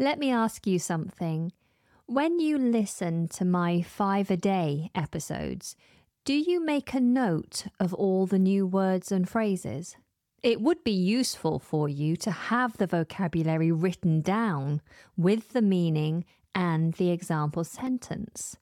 [0.00, 1.52] Let me ask you something.
[2.06, 5.76] When you listen to my five a day episodes,
[6.24, 9.98] do you make a note of all the new words and phrases?
[10.42, 14.80] It would be useful for you to have the vocabulary written down
[15.18, 16.24] with the meaning
[16.54, 18.56] and the example sentence.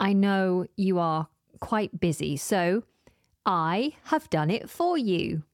[0.00, 1.28] I know you are
[1.60, 2.82] quite busy, so
[3.46, 5.44] I have done it for you.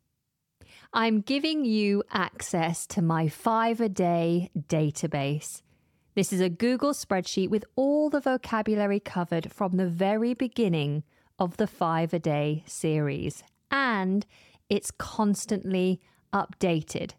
[0.93, 5.61] I'm giving you access to my five a day database.
[6.14, 11.05] This is a Google spreadsheet with all the vocabulary covered from the very beginning
[11.38, 14.24] of the five a day series, and
[14.70, 16.01] it's constantly
[16.33, 17.12] updated.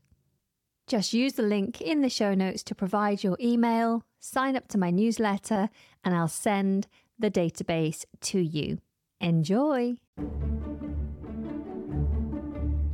[0.87, 4.79] Just use the link in the show notes to provide your email, sign up to
[4.79, 5.69] my newsletter,
[6.03, 6.87] and I'll send
[7.19, 8.79] the database to you.
[9.21, 9.97] Enjoy!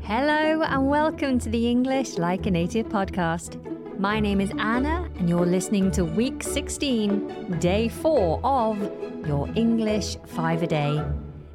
[0.08, 3.60] Hello, and welcome to the English Like a Native podcast.
[3.98, 8.80] My name is Anna, and you're listening to week 16, day 4 of
[9.26, 11.04] Your English 5 a Day,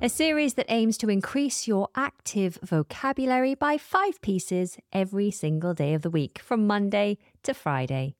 [0.03, 5.95] a series that aims to increase your active vocabulary by five pieces every single day
[5.95, 8.17] of the week, from Monday to Friday.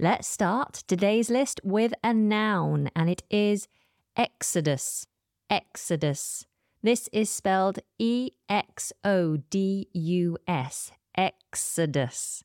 [0.00, 3.68] Let's start today's list with a noun, and it is
[4.16, 5.06] Exodus.
[5.48, 6.44] Exodus.
[6.84, 10.92] This is spelled E X O D U S.
[11.16, 12.44] Exodus.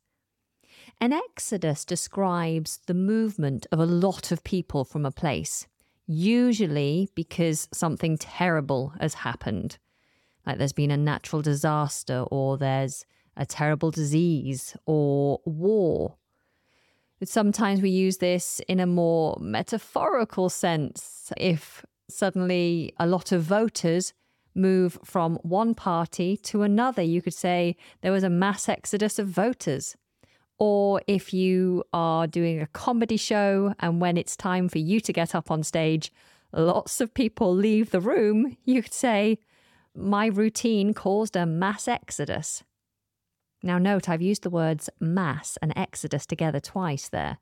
[1.01, 5.67] An exodus describes the movement of a lot of people from a place,
[6.07, 9.77] usually because something terrible has happened.
[10.45, 16.15] Like there's been a natural disaster, or there's a terrible disease, or war,
[17.25, 21.33] Sometimes we use this in a more metaphorical sense.
[21.35, 24.13] If suddenly a lot of voters
[24.55, 29.27] move from one party to another, you could say there was a mass exodus of
[29.27, 29.95] voters.
[30.57, 35.13] Or if you are doing a comedy show and when it's time for you to
[35.13, 36.11] get up on stage,
[36.51, 39.39] lots of people leave the room, you could say,
[39.95, 42.63] My routine caused a mass exodus.
[43.63, 47.37] Now, note I've used the words mass and exodus together twice there.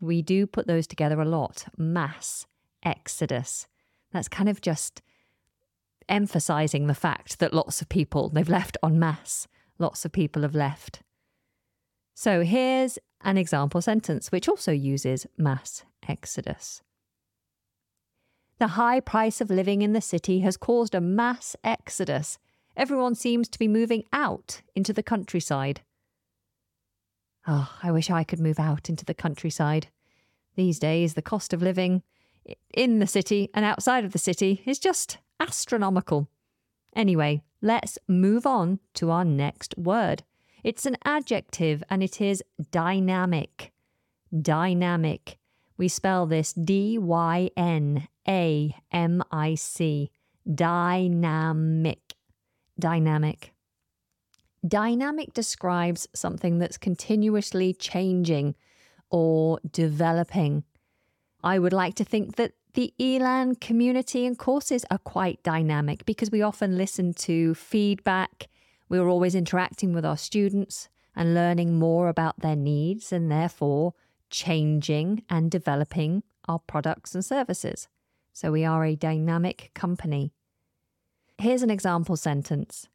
[0.00, 2.46] We do put those together a lot mass,
[2.82, 3.66] exodus.
[4.12, 5.02] That's kind of just
[6.10, 9.48] emphasizing the fact that lots of people, they've left en masse.
[9.78, 11.00] Lots of people have left.
[12.14, 16.82] So here's an example sentence which also uses mass exodus.
[18.58, 22.38] The high price of living in the city has caused a mass exodus
[22.76, 25.82] Everyone seems to be moving out into the countryside.
[27.46, 29.88] Oh, I wish I could move out into the countryside.
[30.56, 32.02] These days, the cost of living
[32.74, 36.28] in the city and outside of the city is just astronomical.
[36.94, 40.22] Anyway, let's move on to our next word.
[40.62, 43.72] It's an adjective and it is dynamic.
[44.42, 45.38] Dynamic.
[45.76, 50.10] We spell this D Y N A M I C.
[50.54, 52.14] Dynamic
[52.80, 53.52] dynamic.
[54.66, 58.56] Dynamic describes something that's continuously changing
[59.10, 60.64] or developing.
[61.42, 66.30] I would like to think that the ELAN community and courses are quite dynamic because
[66.30, 68.48] we often listen to feedback.
[68.88, 73.94] We're always interacting with our students and learning more about their needs and therefore
[74.28, 77.88] changing and developing our products and services.
[78.32, 80.32] So we are a dynamic company.
[81.38, 82.88] Here's an example sentence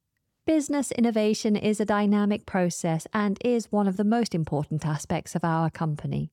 [0.46, 5.44] Business innovation is a dynamic process and is one of the most important aspects of
[5.44, 6.32] our company.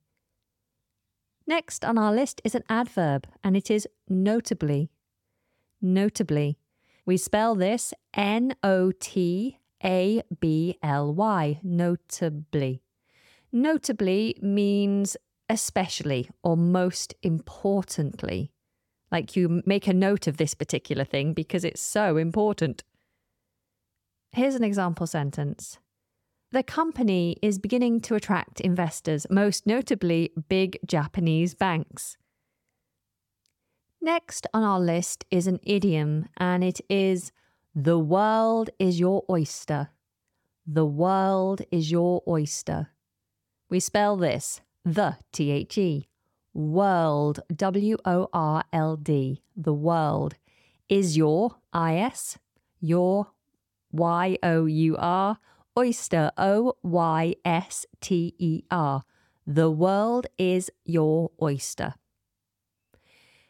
[1.47, 4.91] Next on our list is an adverb, and it is notably.
[5.81, 6.59] Notably.
[7.05, 12.83] We spell this N O T A B L Y, notably.
[13.51, 15.17] Notably means
[15.49, 18.53] especially or most importantly.
[19.11, 22.85] Like you make a note of this particular thing because it's so important.
[24.31, 25.79] Here's an example sentence.
[26.53, 32.19] The company is beginning to attract investors, most notably big Japanese banks.
[34.03, 37.33] Next on our list is an idiom, and it is
[37.75, 39.89] The world is your oyster.
[40.67, 42.89] The world is your oyster.
[43.71, 46.07] We spell this the T H E
[46.53, 50.35] world, W O R L D, the world,
[50.91, 52.37] is your, I S,
[52.79, 53.29] your,
[53.91, 55.39] Y O U R,
[55.79, 59.05] oyster, O Y S T E R.
[59.47, 61.95] The world is your oyster.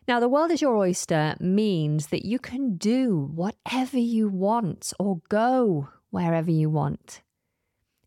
[0.08, 5.20] Now, the world is your oyster means that you can do whatever you want or
[5.28, 7.22] go wherever you want.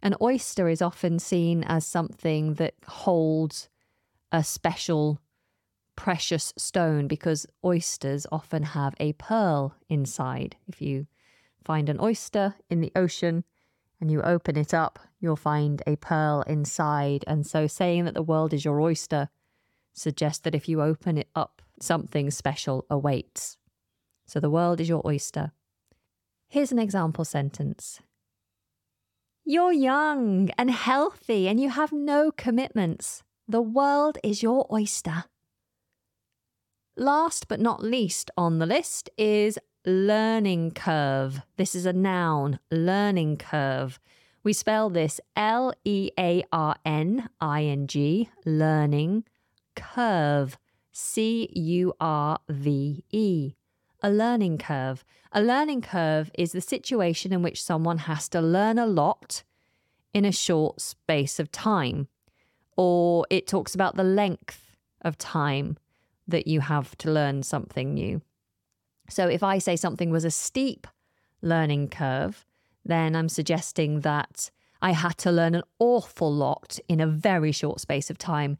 [0.01, 3.69] An oyster is often seen as something that holds
[4.31, 5.19] a special
[5.95, 10.57] precious stone because oysters often have a pearl inside.
[10.67, 11.07] If you
[11.63, 13.45] find an oyster in the ocean
[14.05, 17.23] and you open it up, you'll find a pearl inside.
[17.25, 19.29] And so saying that the world is your oyster
[19.93, 23.57] suggests that if you open it up, something special awaits.
[24.27, 25.53] So the world is your oyster.
[26.47, 27.99] Here's an example sentence
[29.43, 33.23] You're young and healthy and you have no commitments.
[33.47, 35.23] The world is your oyster.
[36.95, 41.41] Last but not least on the list is learning curve.
[41.57, 43.99] This is a noun, learning curve.
[44.43, 49.23] We spell this L E A R N I N G, learning
[49.75, 50.57] curve,
[50.91, 53.53] C U R V E.
[54.01, 55.03] A learning curve.
[55.31, 59.43] A learning curve is the situation in which someone has to learn a lot
[60.13, 62.07] in a short space of time,
[62.77, 65.77] or it talks about the length of time
[66.27, 68.21] that you have to learn something new.
[69.09, 70.87] So if I say something was a steep
[71.41, 72.45] learning curve,
[72.83, 74.49] then I'm suggesting that
[74.81, 78.57] I had to learn an awful lot in a very short space of time,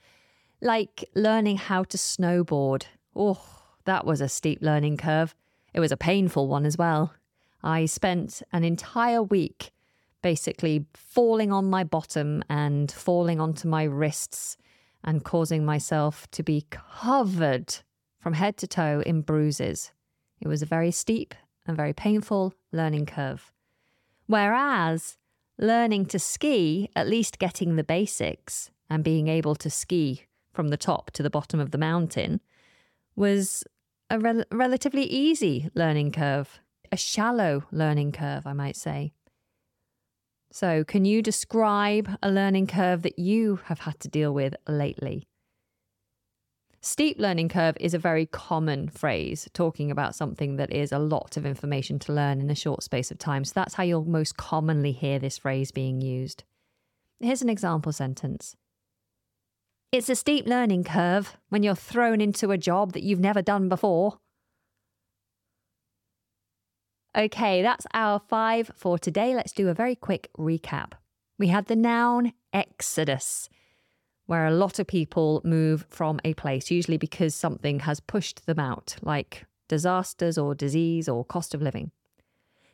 [0.61, 2.85] like learning how to snowboard.
[3.15, 3.41] Oh,
[3.85, 5.35] that was a steep learning curve.
[5.73, 7.13] It was a painful one as well.
[7.63, 9.71] I spent an entire week
[10.21, 14.57] basically falling on my bottom and falling onto my wrists
[15.03, 17.75] and causing myself to be covered
[18.19, 19.91] from head to toe in bruises.
[20.39, 21.33] It was a very steep
[21.65, 23.51] and very painful learning curve.
[24.27, 25.17] Whereas
[25.57, 30.77] learning to ski, at least getting the basics and being able to ski from the
[30.77, 32.41] top to the bottom of the mountain,
[33.15, 33.63] was
[34.09, 36.59] a rel- relatively easy learning curve,
[36.91, 39.13] a shallow learning curve, I might say.
[40.51, 45.27] So, can you describe a learning curve that you have had to deal with lately?
[46.85, 51.35] Steep learning curve is a very common phrase talking about something that is a lot
[51.35, 53.43] of information to learn in a short space of time.
[53.43, 56.43] So that's how you'll most commonly hear this phrase being used.
[57.19, 58.55] Here's an example sentence
[59.91, 63.67] It's a steep learning curve when you're thrown into a job that you've never done
[63.67, 64.19] before.
[67.17, 69.33] Okay, that's our five for today.
[69.33, 70.91] Let's do a very quick recap.
[71.39, 73.49] We had the noun exodus,
[74.25, 78.59] where a lot of people move from a place, usually because something has pushed them
[78.59, 81.91] out, like disasters or disease or cost of living.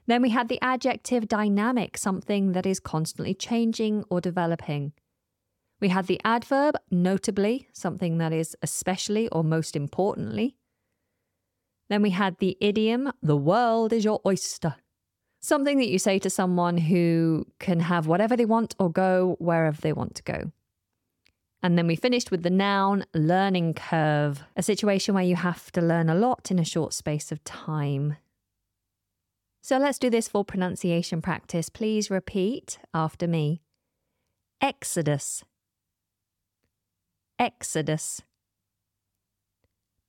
[0.07, 4.93] Then we had the adjective dynamic, something that is constantly changing or developing.
[5.79, 10.55] We had the adverb notably, something that is especially or most importantly.
[11.89, 14.75] Then we had the idiom, the world is your oyster.
[15.41, 19.81] Something that you say to someone who can have whatever they want or go wherever
[19.81, 20.51] they want to go.
[21.63, 25.81] And then we finished with the noun learning curve, a situation where you have to
[25.81, 28.17] learn a lot in a short space of time.
[29.61, 31.69] So let's do this for pronunciation practice.
[31.69, 33.61] Please repeat after me
[34.59, 35.43] Exodus,
[37.37, 38.21] Exodus,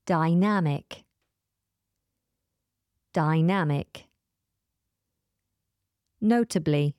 [0.07, 1.05] dynamic
[3.13, 4.07] dynamic.
[6.21, 6.95] Notably,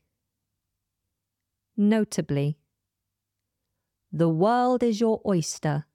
[1.78, 2.58] notably.
[4.16, 5.86] The world is your oyster.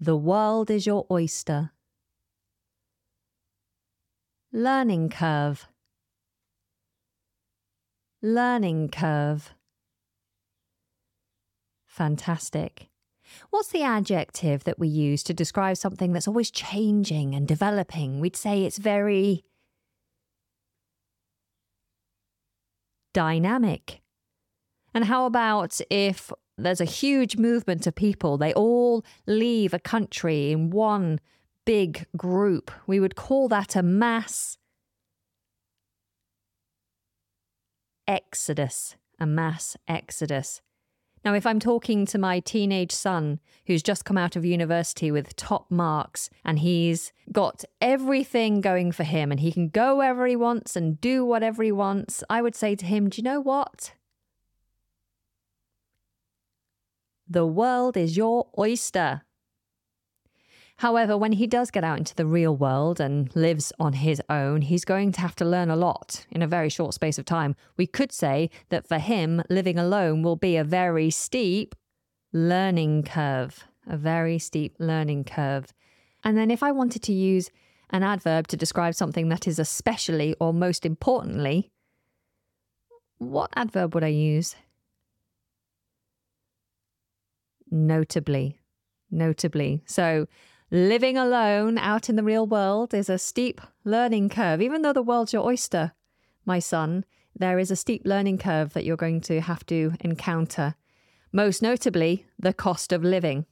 [0.00, 1.70] The world is your oyster.
[4.52, 5.68] Learning curve.
[8.20, 9.54] Learning curve.
[11.86, 12.88] Fantastic.
[13.50, 18.18] What's the adjective that we use to describe something that's always changing and developing?
[18.18, 19.44] We'd say it's very
[23.12, 24.00] dynamic.
[24.94, 30.52] And how about if there's a huge movement of people, they all leave a country
[30.52, 31.20] in one
[31.64, 32.70] big group?
[32.86, 34.56] We would call that a mass
[38.06, 40.60] exodus, a mass exodus.
[41.24, 45.34] Now, if I'm talking to my teenage son who's just come out of university with
[45.36, 50.36] top marks and he's got everything going for him and he can go wherever he
[50.36, 53.94] wants and do whatever he wants, I would say to him, Do you know what?
[57.28, 59.22] The world is your oyster.
[60.78, 64.62] However, when he does get out into the real world and lives on his own,
[64.62, 67.54] he's going to have to learn a lot in a very short space of time.
[67.76, 71.74] We could say that for him, living alone will be a very steep
[72.32, 75.72] learning curve, a very steep learning curve.
[76.24, 77.50] And then if I wanted to use
[77.90, 81.70] an adverb to describe something that is especially or most importantly,
[83.18, 84.56] what adverb would I use?
[87.74, 88.60] Notably.
[89.10, 89.82] Notably.
[89.84, 90.28] So,
[90.70, 94.62] living alone out in the real world is a steep learning curve.
[94.62, 95.90] Even though the world's your oyster,
[96.44, 97.04] my son,
[97.34, 100.76] there is a steep learning curve that you're going to have to encounter.
[101.32, 103.44] Most notably, the cost of living.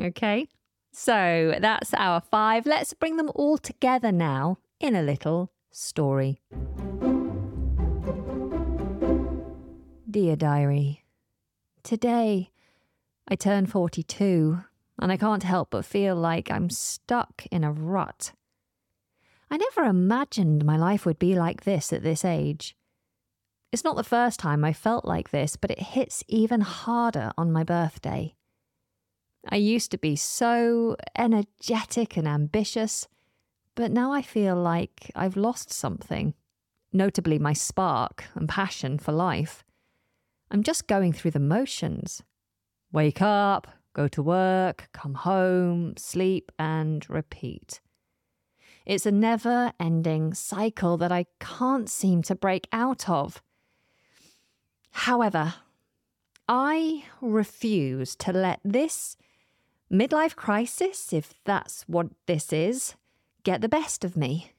[0.00, 0.48] Okay,
[0.92, 2.64] so that's our five.
[2.64, 6.40] Let's bring them all together now in a little story.
[10.10, 11.04] Dear Diary,
[11.88, 12.50] Today,
[13.28, 14.60] I turn 42,
[14.98, 18.32] and I can't help but feel like I'm stuck in a rut.
[19.50, 22.76] I never imagined my life would be like this at this age.
[23.72, 27.50] It's not the first time I felt like this, but it hits even harder on
[27.52, 28.34] my birthday.
[29.48, 33.08] I used to be so energetic and ambitious,
[33.74, 36.34] but now I feel like I've lost something,
[36.92, 39.64] notably my spark and passion for life.
[40.50, 42.22] I'm just going through the motions.
[42.92, 47.80] Wake up, go to work, come home, sleep, and repeat.
[48.86, 53.42] It's a never ending cycle that I can't seem to break out of.
[54.92, 55.54] However,
[56.48, 59.16] I refuse to let this
[59.92, 62.94] midlife crisis, if that's what this is,
[63.42, 64.52] get the best of me.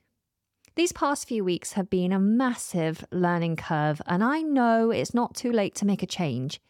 [0.80, 5.36] These past few weeks have been a massive learning curve, and I know it's not
[5.36, 6.62] too late to make a change.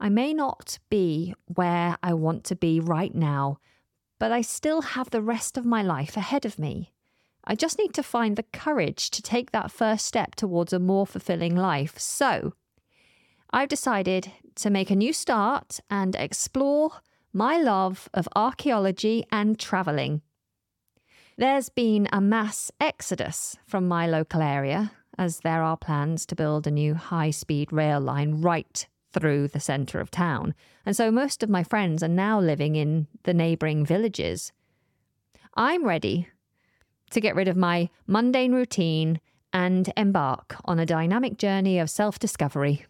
[0.00, 3.60] I may not be where I want to be right now,
[4.18, 6.92] but I still have the rest of my life ahead of me.
[7.44, 11.06] I just need to find the courage to take that first step towards a more
[11.06, 11.96] fulfilling life.
[12.00, 12.54] So,
[13.52, 16.90] I've decided to make a new start and explore
[17.32, 20.22] my love of archaeology and travelling.
[21.38, 26.66] There's been a mass exodus from my local area, as there are plans to build
[26.66, 30.54] a new high speed rail line right through the centre of town,
[30.86, 34.50] and so most of my friends are now living in the neighbouring villages.
[35.52, 36.28] I'm ready
[37.10, 39.20] to get rid of my mundane routine
[39.52, 42.86] and embark on a dynamic journey of self discovery.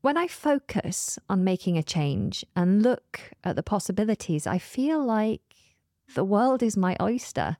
[0.00, 5.42] When I focus on making a change and look at the possibilities, I feel like
[6.14, 7.56] the world is my oyster,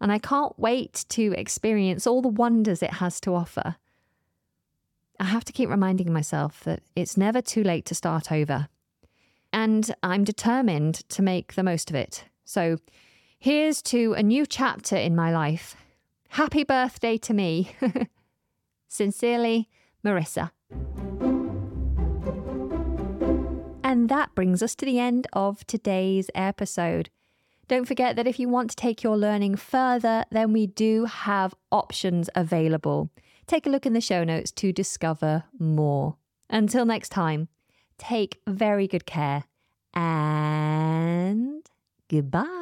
[0.00, 3.76] and I can't wait to experience all the wonders it has to offer.
[5.20, 8.68] I have to keep reminding myself that it's never too late to start over.
[9.52, 12.24] And I'm determined to make the most of it.
[12.44, 12.78] So
[13.38, 15.76] here's to a new chapter in my life.
[16.30, 17.76] Happy birthday to me.
[18.88, 19.68] Sincerely,
[20.04, 20.50] Marissa.
[23.84, 27.10] And that brings us to the end of today's episode.
[27.72, 31.54] Don't forget that if you want to take your learning further, then we do have
[31.70, 33.08] options available.
[33.46, 36.18] Take a look in the show notes to discover more.
[36.50, 37.48] Until next time,
[37.96, 39.44] take very good care
[39.94, 41.66] and
[42.10, 42.61] goodbye.